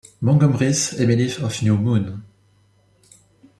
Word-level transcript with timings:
Montgomery's 0.23 0.95
Emily 0.99 1.31
of 1.43 1.61
New 1.61 1.77
Moon. 1.77 2.23